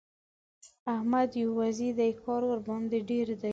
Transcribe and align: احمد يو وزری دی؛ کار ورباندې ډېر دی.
احمد 0.95 1.29
يو 1.39 1.47
وزری 1.59 1.91
دی؛ 1.97 2.11
کار 2.23 2.41
ورباندې 2.47 2.99
ډېر 3.09 3.27
دی. 3.41 3.49